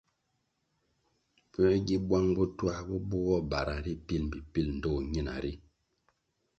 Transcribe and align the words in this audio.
Puē 1.51 1.71
gi 1.85 1.95
bwang 2.07 2.29
bo 2.35 2.43
twā 2.57 2.75
bo 2.87 2.95
bugoh 3.09 3.43
bara 3.51 3.75
ri 3.85 3.93
pil 4.07 4.21
mbpi 4.27 4.39
pil 4.53 4.67
ndtoh 4.77 4.97
ñina 5.11 5.35
ri? 5.43 5.53